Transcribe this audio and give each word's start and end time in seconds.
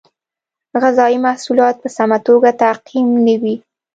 غذایي 0.81 1.17
محصولات 1.27 1.75
په 1.83 1.89
سمه 1.97 2.17
توګه 2.27 2.49
تعقیم 2.61 3.07
نه 3.25 3.35
وي. 3.41 3.55